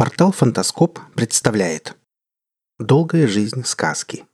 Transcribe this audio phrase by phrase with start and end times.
[0.00, 1.94] Портал «Фантаскоп» представляет
[2.78, 4.24] Долгая жизнь сказки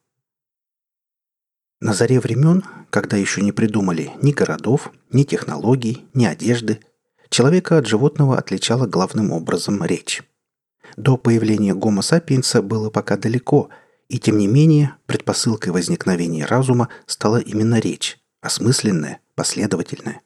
[1.81, 6.79] На заре времен, когда еще не придумали ни городов, ни технологий, ни одежды,
[7.31, 10.23] человека от животного отличала главным образом речь.
[10.96, 13.68] До появления гомо сапиенса было пока далеко,
[14.06, 20.20] и тем не менее предпосылкой возникновения разума стала именно речь, осмысленная, последовательная.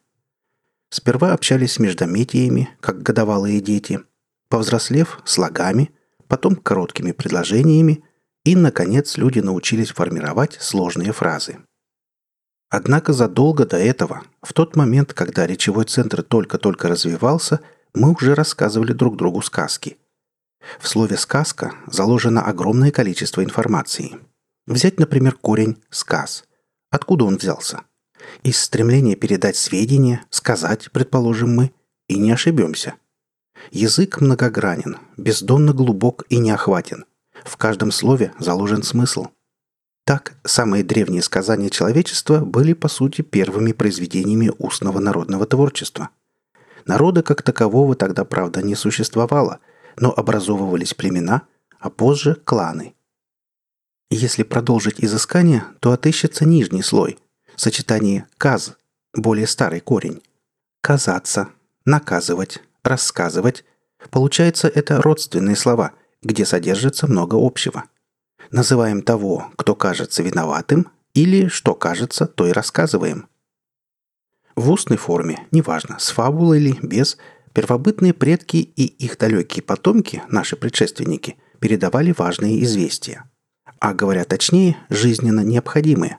[0.90, 4.00] Сперва общались с междометиями, как годовалые дети–
[4.50, 5.90] повзрослев слогами,
[6.28, 8.04] потом короткими предложениями,
[8.44, 11.58] и, наконец, люди научились формировать сложные фразы.
[12.68, 17.60] Однако задолго до этого, в тот момент, когда речевой центр только-только развивался,
[17.94, 19.98] мы уже рассказывали друг другу сказки.
[20.78, 24.18] В слове «сказка» заложено огромное количество информации.
[24.66, 26.44] Взять, например, корень «сказ».
[26.90, 27.82] Откуда он взялся?
[28.42, 31.72] Из стремления передать сведения, сказать, предположим мы,
[32.08, 32.94] и не ошибемся–
[33.70, 37.04] Язык многогранен, бездонно глубок и неохватен.
[37.44, 39.28] В каждом слове заложен смысл.
[40.04, 46.10] Так, самые древние сказания человечества были, по сути, первыми произведениями устного народного творчества.
[46.86, 49.60] Народа как такового тогда, правда, не существовало,
[49.96, 51.42] но образовывались племена,
[51.78, 52.94] а позже– кланы.
[54.10, 57.18] Если продолжить изыскание, то отыщется нижний слой–
[57.56, 58.76] сочетание «каз»–
[59.14, 60.22] более старый корень.
[60.80, 61.50] «Казаться»,
[61.84, 63.64] «наказывать», рассказывать.
[64.10, 65.92] Получается, это родственные слова,
[66.22, 67.84] где содержится много общего.
[68.50, 73.26] Называем того, кто кажется виноватым, или что кажется, то и рассказываем.
[74.56, 77.16] В устной форме, неважно, с фабулой или без,
[77.52, 83.30] первобытные предки и их далекие потомки, наши предшественники, передавали важные известия.
[83.78, 86.18] А говоря точнее, жизненно необходимые.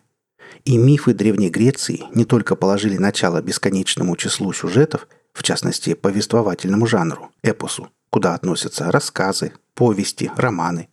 [0.65, 7.31] И мифы Древней Греции не только положили начало бесконечному числу сюжетов– в частности, повествовательному жанру,
[7.41, 10.89] эпосу, куда относятся рассказы, повести, романы.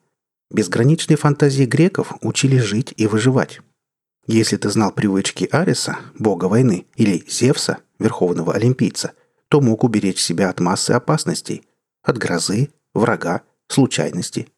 [0.50, 3.60] Безграничные фантазии греков учили жить и выживать.
[4.26, 9.12] Если ты знал привычки Ариса, бога войны, или Зевса, верховного олимпийца,
[9.48, 11.62] то мог уберечь себя от массы опасностей,
[12.02, 14.48] от грозы, врага, случайности.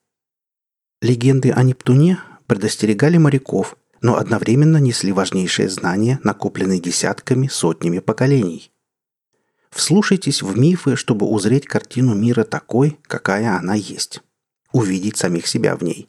[1.01, 8.71] Легенды о Нептуне предостерегали моряков, но одновременно несли важнейшие знания, накопленные десятками, сотнями поколений–
[9.71, 14.21] Вслушайтесь в мифы, чтобы узреть картину мира такой, какая она есть.
[14.73, 16.09] Увидеть самих себя в ней.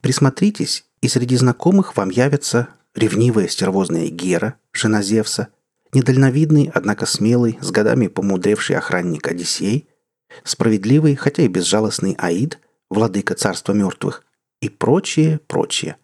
[0.00, 5.48] Присмотритесь, и среди знакомых вам явятся ревнивая стервозная Гера, жена Зевса,
[5.92, 9.88] недальновидный, однако смелый, с годами помудревший охранник Одиссей,
[10.42, 12.58] справедливый, хотя и безжалостный Аид,
[12.90, 14.24] владыка царства мертвых,
[14.60, 15.96] и прочее, прочее–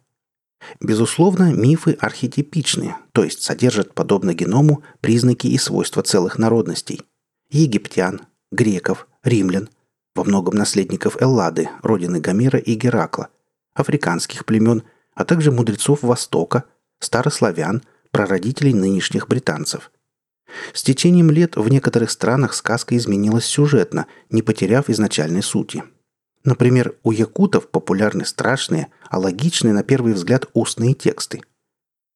[0.81, 7.03] Безусловно, мифы архетипичны, то есть содержат, подобно геному, признаки и свойства целых народностей.
[7.51, 8.23] Египтян,
[8.53, 9.69] греков, римлян,
[10.15, 13.29] во многом наследников Эллады, родины Гомера и Геракла,
[13.75, 14.83] африканских племен,
[15.15, 16.65] а также мудрецов Востока,
[16.99, 19.91] старославян, прародителей нынешних британцев.
[20.75, 25.85] С течением лет в некоторых странах сказка изменилась сюжетно, не потеряв изначальной сути–
[26.45, 31.43] Например, у якутов популярны страшные, а логичные на первый взгляд устные тексты.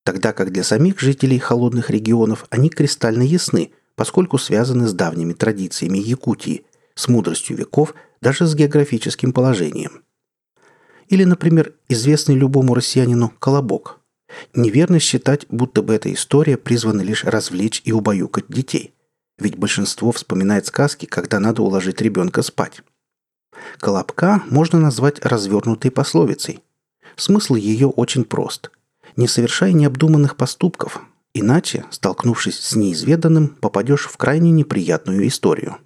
[0.04, 5.98] Тогда как для самих жителей холодных регионов они кристально ясны, поскольку связаны с давними традициями
[5.98, 6.64] Якутии,
[6.94, 10.02] с мудростью веков, даже с географическим положением.
[11.08, 14.00] Или, например, известный любому россиянину «Колобок».
[14.54, 18.94] Неверно считать, будто бы эта история призвана лишь развлечь и убаюкать детей.
[19.38, 22.82] Ведь большинство вспоминает сказки, когда надо уложить ребенка спать.
[23.78, 26.62] Колобка можно назвать развернутой пословицей.
[27.16, 28.70] Смысл ее очень прост.
[29.16, 31.00] Не совершай необдуманных поступков,
[31.32, 35.76] иначе, столкнувшись с неизведанным, попадешь в крайне неприятную историю.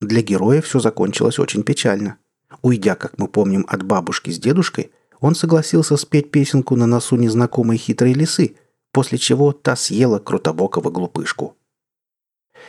[0.00, 2.18] Для героя все закончилось очень печально.
[2.62, 4.90] Уйдя, как мы помним, от бабушки с дедушкой,
[5.20, 8.56] он согласился спеть песенку на носу незнакомой хитрой лисы,
[8.92, 11.56] после чего та съела крутобокого глупышку.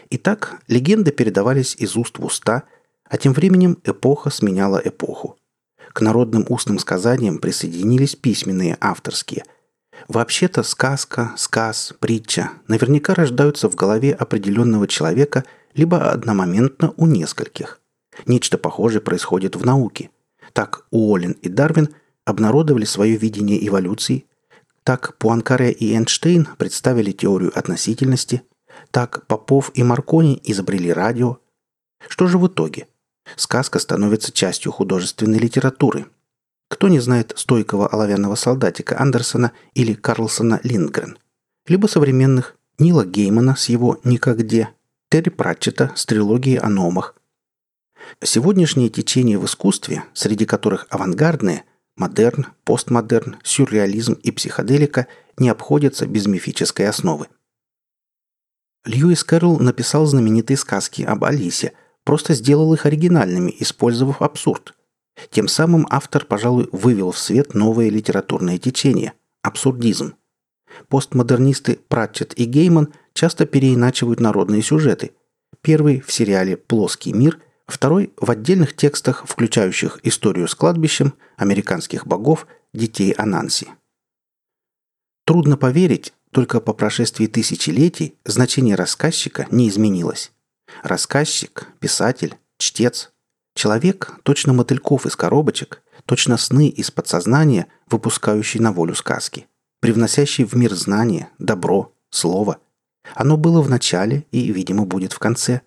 [0.10, 2.64] Итак, легенды передавались из уст в уста–
[3.10, 5.38] а тем временем эпоха сменяла эпоху.
[5.94, 9.44] К народным устным сказаниям присоединились письменные авторские.
[10.08, 15.44] Вообще-то сказка, сказ, притча наверняка рождаются в голове определенного человека
[15.74, 17.80] либо одномоментно у нескольких.
[18.26, 20.10] Нечто похожее происходит в науке.
[20.54, 21.90] Так Уоллен и Дарвин
[22.26, 24.26] обнародовали свое видение эволюции,
[24.84, 28.44] так Пуанкаре и Эйнштейн представили теорию относительности,
[28.92, 31.40] так Попов и Маркони изобрели радио.
[32.08, 32.88] Что же в итоге–
[33.36, 36.08] Сказка становится частью художественной литературы.
[36.70, 41.18] Кто не знает стойкого оловянного солдатика Андерсона или Карлсона Линдгрен?
[41.68, 44.70] Либо современных Нила Геймана с его «Никогде»,
[45.10, 47.16] Терри Пратчета с трилогией о номах.
[48.24, 51.64] Сегодняшние течения в искусстве, среди которых авангардные,
[51.96, 55.08] модерн, постмодерн, сюрреализм и психоделика,
[55.38, 57.28] не обходятся без мифической основы.
[58.86, 61.74] Льюис Кэрролл написал знаменитые сказки об Алисе,
[62.08, 64.76] просто сделал их оригинальными, использовав абсурд.
[65.30, 69.12] Тем самым автор, пожалуй, вывел в свет новое литературное течение–
[69.42, 70.14] абсурдизм.
[70.88, 75.12] Постмодернисты Пратчет и Гейман часто переиначивают народные сюжеты.
[75.62, 82.48] Первый в сериале «Плоский мир», второй в отдельных текстах, включающих историю с кладбищем, американских богов,
[82.74, 83.68] детей Ананси.
[85.26, 90.32] Трудно поверить, только по прошествии тысячелетий значение рассказчика не изменилось.
[90.84, 93.12] Рассказчик, писатель, чтец.
[93.56, 99.48] Человек, точно мотыльков из коробочек, точно сны из подсознания, выпускающий на волю сказки,
[99.82, 102.60] привносящий в мир знания, добро, слово.
[103.16, 105.62] Оно было в начале и, видимо, будет в конце.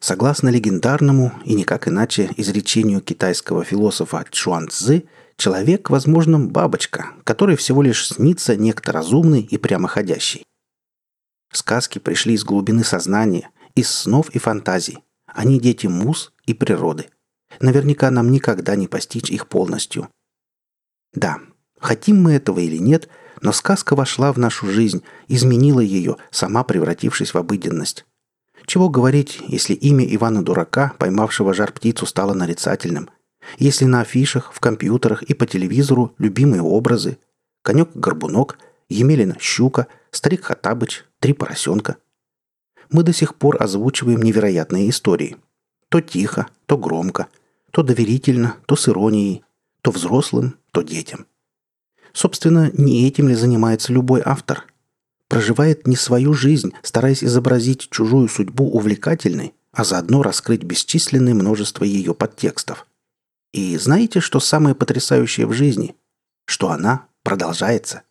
[0.00, 5.04] Согласно легендарному и никак иначе изречению китайского философа Чуан Цзы–
[5.40, 10.44] Человек, возможно, бабочка, которой всего лишь снится некто разумный и прямоходящий.
[11.50, 14.98] Сказки пришли из глубины сознания, из снов и фантазий.
[15.26, 17.08] Они дети муз и природы.
[17.60, 20.08] Наверняка нам никогда не постичь их полностью.
[21.12, 21.38] Да,
[21.78, 23.08] хотим мы этого или нет,
[23.40, 28.06] но сказка вошла в нашу жизнь, изменила ее, сама превратившись в обыденность.
[28.66, 33.10] Чего говорить, если имя Ивана Дурака, поймавшего жар-птицу, стало нарицательным–
[33.58, 37.18] если на афишах, в компьютерах и по телевизору любимые образы–
[37.62, 38.58] конек-горбунок,
[38.88, 41.96] Емелина щука, старик Хатабыч, три поросенка.
[42.90, 45.36] Мы до сих пор озвучиваем невероятные истории.
[45.88, 47.28] То тихо, то громко,
[47.70, 49.42] то доверительно, то с иронией,
[49.82, 51.26] то взрослым, то детям.
[52.12, 54.66] Собственно, не этим ли занимается любой автор?
[55.28, 62.14] Проживает не свою жизнь, стараясь изобразить чужую судьбу увлекательной, а заодно раскрыть бесчисленное множество ее
[62.14, 62.86] подтекстов–
[63.52, 65.96] и знаете, что самое потрясающее в жизни?
[66.44, 68.02] Что она продолжается.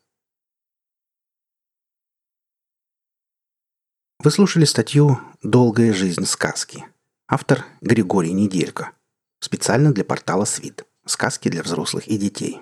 [4.22, 6.84] Вы слушали статью «Долгая жизнь сказки».
[7.26, 8.92] Автор Григорий Неделько.
[9.38, 10.84] Специально для портала «Свит».
[11.06, 12.60] Сказки для взрослых и детей.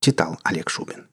[0.00, 1.08] Читал Олег Шубин.